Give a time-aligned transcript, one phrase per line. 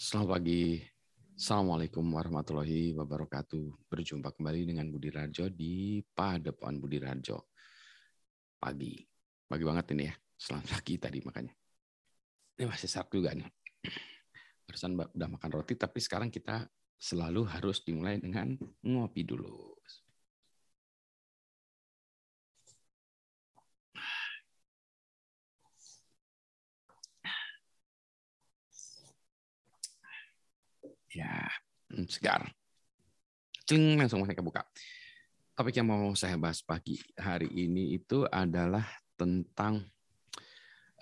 [0.00, 0.80] Selamat pagi.
[1.36, 3.84] Assalamualaikum warahmatullahi wabarakatuh.
[3.84, 7.52] Berjumpa kembali dengan Budi Rajo di Padepokan Budi Rajo.
[8.56, 8.96] Pagi.
[9.44, 10.16] Pagi banget ini ya.
[10.40, 11.52] Selamat pagi tadi makanya.
[12.56, 13.44] Ini masih sarap juga nih.
[14.64, 16.64] Barusan udah makan roti, tapi sekarang kita
[16.96, 19.69] selalu harus dimulai dengan ngopi dulu.
[31.10, 31.50] Ya,
[31.90, 32.46] hmm, segar.
[33.66, 34.62] Cling, langsung saya buka.
[35.58, 38.86] Topik yang mau saya bahas pagi hari ini itu adalah
[39.18, 39.82] tentang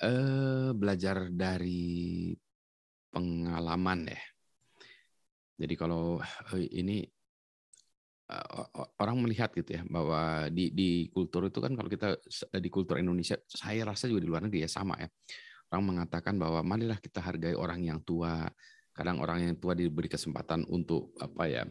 [0.01, 2.33] eh, belajar dari
[3.13, 4.23] pengalaman ya.
[5.61, 6.19] Jadi kalau
[6.57, 7.05] eh, ini
[8.33, 8.67] eh,
[8.99, 12.17] orang melihat gitu ya bahwa di di kultur itu kan kalau kita
[12.57, 15.09] di kultur Indonesia saya rasa juga di luar negeri ya sama ya.
[15.69, 18.49] Orang mengatakan bahwa marilah kita hargai orang yang tua,
[18.99, 21.63] kadang orang yang tua diberi kesempatan untuk apa ya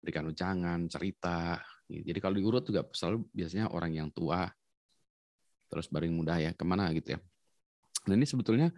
[0.00, 1.60] berikan ujangan cerita
[1.90, 4.46] jadi kalau diurut juga selalu biasanya orang yang tua
[5.66, 7.18] terus baru yang muda ya ke mana gitu ya.
[8.06, 8.70] Nah ini sebetulnya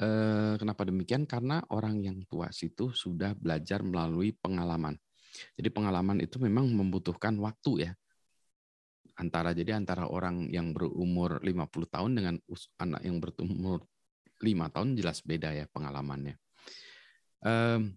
[0.00, 1.28] eh, kenapa demikian?
[1.28, 4.96] Karena orang yang tua situ sudah belajar melalui pengalaman.
[5.56, 7.92] Jadi pengalaman itu memang membutuhkan waktu ya.
[9.14, 12.34] Antara jadi antara orang yang berumur 50 tahun dengan
[12.82, 13.86] anak yang berumur
[14.42, 16.34] lima tahun jelas beda ya pengalamannya
[17.44, 17.92] Um,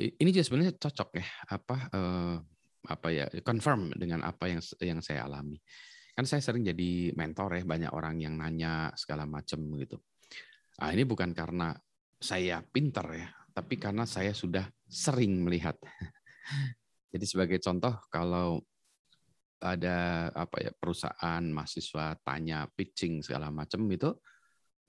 [0.00, 2.36] ini juga sebenarnya cocok ya apa uh,
[2.88, 5.60] apa ya confirm dengan apa yang yang saya alami.
[6.16, 10.00] Kan saya sering jadi mentor ya banyak orang yang nanya segala macam gitu.
[10.80, 11.76] Ah ini bukan karena
[12.16, 15.76] saya pinter ya, tapi karena saya sudah sering melihat.
[17.12, 18.62] Jadi sebagai contoh kalau
[19.60, 24.08] ada apa ya perusahaan mahasiswa tanya pitching segala macam itu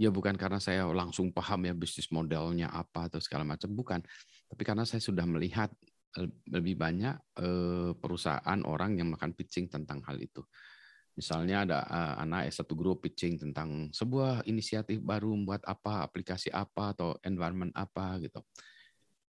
[0.01, 4.01] ya bukan karena saya langsung paham ya bisnis modelnya apa atau segala macam bukan.
[4.49, 5.69] Tapi karena saya sudah melihat
[6.49, 7.13] lebih banyak
[8.01, 10.41] perusahaan orang yang makan pitching tentang hal itu.
[11.13, 11.85] Misalnya ada
[12.17, 18.17] anak S1 group pitching tentang sebuah inisiatif baru membuat apa aplikasi apa atau environment apa
[18.25, 18.41] gitu.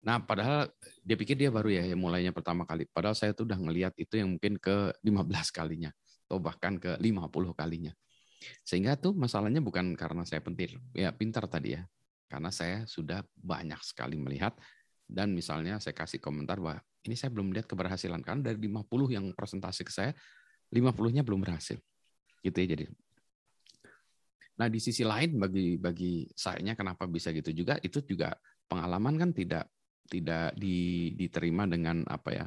[0.05, 0.69] Nah padahal
[1.01, 2.85] dia pikir dia baru ya yang mulainya pertama kali.
[2.87, 5.89] Padahal saya tuh udah ngelihat itu yang mungkin ke 15 kalinya
[6.29, 7.89] atau bahkan ke 50 kalinya
[8.63, 11.83] sehingga tuh masalahnya bukan karena saya pentir, ya pintar tadi ya.
[12.29, 14.53] Karena saya sudah banyak sekali melihat
[15.09, 19.25] dan misalnya saya kasih komentar bahwa ini saya belum lihat keberhasilan karena dari 50 yang
[19.33, 20.11] presentasi ke saya
[20.69, 21.81] 50-nya belum berhasil.
[22.45, 22.85] Gitu ya jadi.
[24.59, 28.35] Nah, di sisi lain bagi bagi saya kenapa bisa gitu juga itu juga
[28.67, 29.71] pengalaman kan tidak
[30.09, 32.45] tidak di, diterima dengan apa ya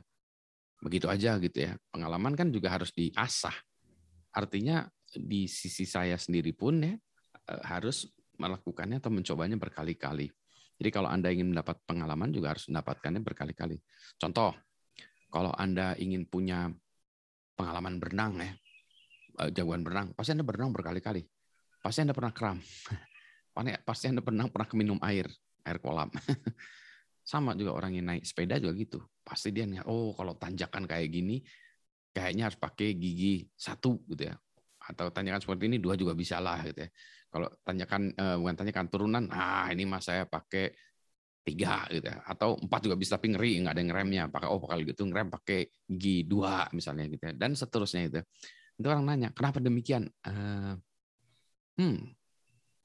[0.83, 1.73] begitu aja gitu ya.
[1.91, 3.55] Pengalaman kan juga harus diasah.
[4.35, 4.87] Artinya
[5.17, 8.09] di sisi saya sendiri pun ya eh, harus
[8.41, 10.27] melakukannya atau mencobanya berkali-kali.
[10.81, 13.79] Jadi kalau Anda ingin mendapat pengalaman juga harus mendapatkannya berkali-kali.
[14.19, 14.57] Contoh,
[15.31, 16.73] kalau Anda ingin punya
[17.55, 18.53] pengalaman berenang ya,
[19.47, 21.23] eh, jagoan berenang, pasti Anda berenang berkali-kali.
[21.83, 22.59] Pasti Anda pernah kram.
[23.85, 25.29] Pasti Anda pernah pernah minum air,
[25.69, 26.09] air kolam.
[27.31, 28.99] Sama juga orang yang naik sepeda juga gitu.
[29.21, 31.45] Pasti dia nih, oh kalau tanjakan kayak gini,
[32.17, 34.37] kayaknya harus pakai gigi satu gitu ya
[34.89, 36.91] atau tanyakan seperti ini dua juga bisa lah gitu ya.
[37.33, 40.75] Kalau tanyakan eh, bukan tanyakan turunan, ah ini mas saya pakai
[41.43, 42.23] tiga gitu ya.
[42.27, 44.23] Atau empat juga bisa tapi ngeri nggak ada ngeremnya.
[44.29, 47.33] Pakai oh kalau gitu ngerem pakai gigi dua misalnya gitu ya.
[47.35, 48.21] Dan seterusnya itu.
[48.77, 50.09] Itu orang nanya kenapa demikian?
[50.27, 50.75] Uh,
[51.79, 52.13] hmm,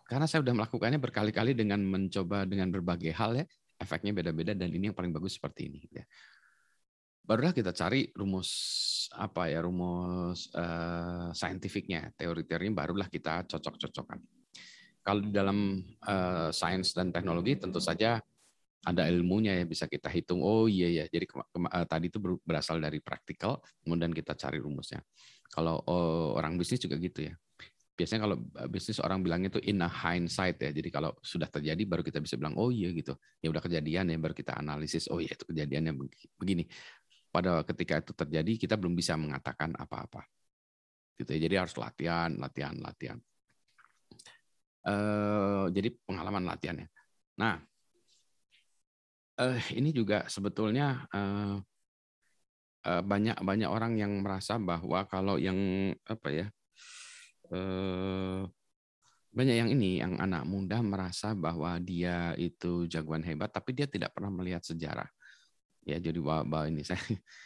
[0.07, 3.45] karena saya sudah melakukannya berkali-kali dengan mencoba dengan berbagai hal ya.
[3.77, 5.77] Efeknya beda-beda dan ini yang paling bagus seperti ini.
[5.85, 6.07] Gitu ya
[7.27, 8.49] barulah kita cari rumus
[9.15, 14.19] apa ya rumus uh, saintifiknya teori-teorinya barulah kita cocok-cocokkan.
[15.01, 18.19] Kalau di dalam uh, sains dan teknologi tentu saja
[18.87, 20.43] ada ilmunya ya bisa kita hitung.
[20.43, 24.99] Oh iya ya jadi uh, tadi itu berasal dari praktikal kemudian kita cari rumusnya.
[25.47, 27.35] Kalau uh, orang bisnis juga gitu ya.
[27.97, 28.37] Biasanya kalau
[28.69, 30.69] bisnis orang bilang itu in a hindsight ya.
[30.69, 33.17] Jadi kalau sudah terjadi baru kita bisa bilang oh iya gitu.
[33.41, 35.09] Ya udah kejadian ya baru kita analisis.
[35.09, 35.97] Oh iya itu kejadiannya
[36.37, 36.69] begini
[37.37, 40.25] pada ketika itu terjadi kita belum bisa mengatakan apa-apa.
[41.13, 41.39] Gitu ya.
[41.45, 43.21] Jadi harus latihan, latihan, latihan.
[44.81, 46.89] Uh, jadi pengalaman latihannya.
[47.37, 47.61] Nah,
[49.37, 51.61] uh, ini juga sebetulnya uh,
[52.89, 56.47] uh, banyak orang yang merasa bahwa kalau yang apa ya
[57.53, 58.49] uh,
[59.29, 64.15] banyak yang ini yang anak muda merasa bahwa dia itu jagoan hebat tapi dia tidak
[64.17, 65.05] pernah melihat sejarah
[65.87, 66.99] ya jadi wabah ini saya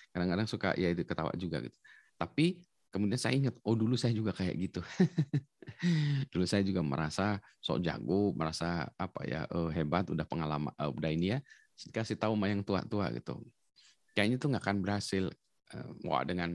[0.09, 1.77] kadang-kadang suka ya itu ketawa juga gitu
[2.17, 4.83] tapi kemudian saya ingat, oh dulu saya juga kayak gitu.
[6.35, 11.09] dulu saya juga merasa sok jago, merasa apa ya uh, hebat, udah pengalaman, uh, udah
[11.09, 11.39] ini ya.
[11.89, 13.41] Kasih tahu sama yang tua-tua gitu.
[14.13, 15.25] Kayaknya tuh nggak akan berhasil.
[15.71, 16.51] Uh, wah dengan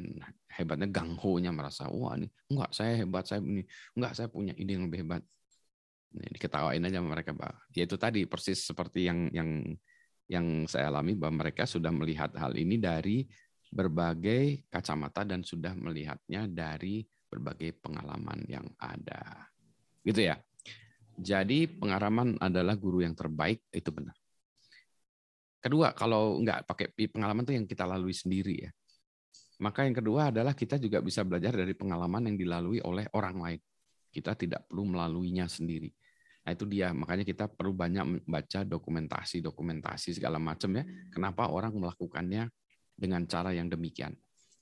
[0.52, 3.64] hebatnya ganghonya merasa wah ini enggak saya hebat saya ini
[3.96, 5.24] enggak saya punya ide yang lebih hebat.
[6.12, 7.72] Ini diketawain aja sama mereka, Pak.
[7.72, 9.64] Ya itu tadi persis seperti yang yang
[10.26, 13.26] yang saya alami bahwa mereka sudah melihat hal ini dari
[13.70, 19.50] berbagai kacamata dan sudah melihatnya dari berbagai pengalaman yang ada.
[20.02, 20.38] Gitu ya.
[21.16, 24.14] Jadi pengalaman adalah guru yang terbaik, itu benar.
[25.60, 28.70] Kedua, kalau nggak pakai pengalaman itu yang kita lalui sendiri ya.
[29.56, 33.60] Maka yang kedua adalah kita juga bisa belajar dari pengalaman yang dilalui oleh orang lain.
[34.12, 35.88] Kita tidak perlu melaluinya sendiri.
[36.46, 40.86] Nah itu dia, makanya kita perlu banyak membaca dokumentasi-dokumentasi segala macam ya.
[41.10, 42.46] Kenapa orang melakukannya
[42.94, 44.14] dengan cara yang demikian.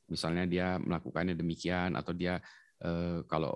[0.08, 2.40] Misalnya dia melakukannya demikian atau dia
[2.80, 3.52] eh, kalau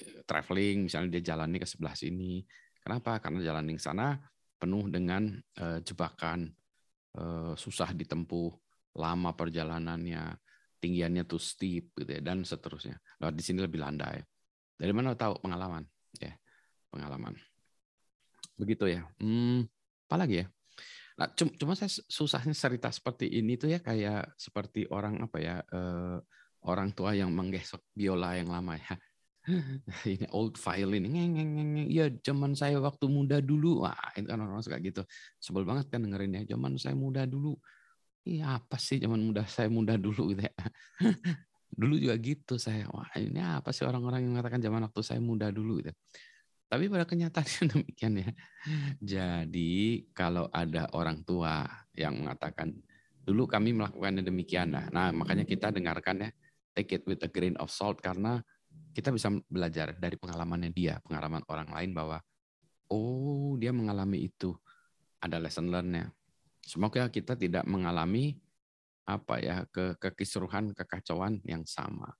[0.00, 2.40] eh, traveling misalnya dia jalannya ke sebelah sini.
[2.80, 3.20] Kenapa?
[3.20, 4.16] Karena jalan ke sana
[4.58, 6.50] penuh dengan eh, jebakan,
[7.14, 8.50] eh, susah ditempuh,
[8.98, 10.34] lama perjalanannya,
[10.82, 12.98] tinggiannya tuh steep gitu ya dan seterusnya.
[13.22, 14.18] Nah, di sini lebih landai.
[14.78, 15.82] Dari mana tahu pengalaman?
[16.18, 16.34] Ya,
[16.90, 17.34] pengalaman.
[18.58, 19.06] Begitu ya.
[19.22, 19.64] Hmm,
[20.10, 20.46] apa lagi ya?
[21.18, 26.18] Nah, cuma, saya susahnya cerita seperti ini tuh ya kayak seperti orang apa ya uh,
[26.62, 28.94] orang tua yang menggesok biola yang lama ya.
[30.04, 31.88] ini old violin, ngeng, ngeng, ngeng.
[31.88, 35.02] ya zaman saya waktu muda dulu, wah itu kan orang-orang suka gitu,
[35.40, 37.56] sebel banget kan dengerin ya, zaman saya muda dulu,
[38.28, 40.52] iya apa sih zaman muda saya muda dulu gitu ya.
[41.80, 45.48] dulu juga gitu saya, wah ini apa sih orang-orang yang mengatakan zaman waktu saya muda
[45.48, 45.96] dulu gitu.
[46.68, 48.30] Tapi pada kenyataannya demikian ya.
[49.00, 51.64] Jadi kalau ada orang tua
[51.96, 52.76] yang mengatakan
[53.24, 56.30] dulu kami melakukan demikian, nah, nah makanya kita dengarkan ya,
[56.76, 58.40] take it with a grain of salt karena
[58.92, 62.20] kita bisa belajar dari pengalamannya dia, pengalaman orang lain bahwa
[62.92, 64.52] oh dia mengalami itu,
[65.20, 66.08] ada lesson learn-nya.
[66.64, 68.36] Semoga kita tidak mengalami
[69.08, 72.12] apa ya ke kekisruhan kekacauan yang sama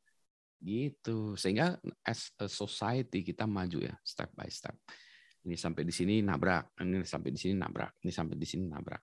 [0.59, 1.39] Gitu.
[1.39, 4.75] Sehingga as a society kita maju ya step by step.
[5.47, 9.03] Ini sampai di sini nabrak, ini sampai di sini nabrak, ini sampai di sini nabrak.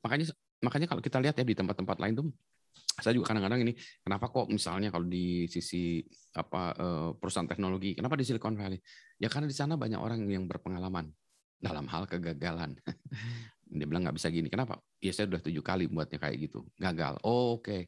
[0.00, 0.32] Makanya
[0.64, 2.28] makanya kalau kita lihat ya di tempat-tempat lain tuh
[2.74, 3.72] saya juga kadang-kadang ini
[4.06, 6.00] kenapa kok misalnya kalau di sisi
[6.34, 8.78] apa eh, perusahaan teknologi kenapa di Silicon Valley
[9.18, 11.10] ya karena di sana banyak orang yang berpengalaman
[11.58, 12.78] dalam hal kegagalan
[13.66, 14.48] dia bilang nggak bisa gini.
[14.52, 14.80] Kenapa?
[15.00, 16.64] Ya saya udah tujuh kali buatnya kayak gitu.
[16.76, 17.20] Gagal.
[17.24, 17.64] Oh, oke.
[17.64, 17.82] Okay.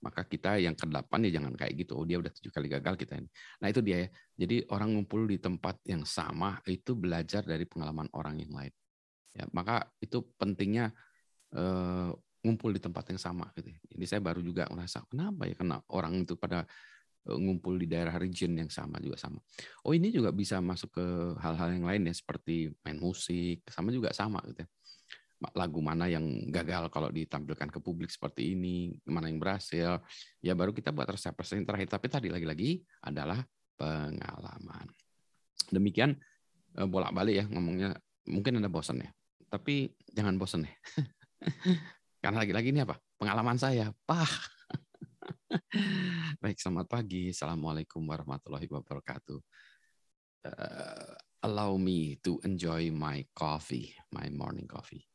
[0.00, 1.92] Maka kita yang ke-8 ya jangan kayak gitu.
[2.00, 3.28] Oh dia udah tujuh kali gagal kita ini.
[3.60, 4.08] Nah itu dia ya.
[4.40, 8.72] Jadi orang ngumpul di tempat yang sama itu belajar dari pengalaman orang yang lain.
[9.36, 10.90] Ya, maka itu pentingnya
[11.54, 13.68] uh, ngumpul di tempat yang sama gitu.
[13.92, 16.64] Jadi saya baru juga merasa kenapa ya kena orang itu pada
[17.28, 19.38] eh, ngumpul di daerah region yang sama juga sama.
[19.84, 21.06] Oh ini juga bisa masuk ke
[21.44, 24.64] hal-hal yang lain ya seperti main musik sama juga sama gitu.
[24.64, 24.68] Ya
[25.56, 30.04] lagu mana yang gagal kalau ditampilkan ke publik seperti ini, mana yang berhasil,
[30.44, 31.88] ya baru kita buat resep-resep yang terakhir.
[31.88, 33.40] Tapi tadi lagi-lagi adalah
[33.80, 34.86] pengalaman.
[35.72, 36.12] Demikian
[36.76, 37.96] eh, bolak-balik ya ngomongnya.
[38.28, 39.10] Mungkin Anda bosan ya,
[39.48, 40.72] tapi jangan bosan ya.
[42.22, 43.00] Karena lagi-lagi ini apa?
[43.16, 43.88] Pengalaman saya.
[44.04, 44.28] Pah.
[46.44, 47.32] Baik, selamat pagi.
[47.32, 49.40] Assalamualaikum warahmatullahi wabarakatuh.
[50.40, 51.12] Uh,
[51.44, 55.09] allow me to enjoy my coffee, my morning coffee.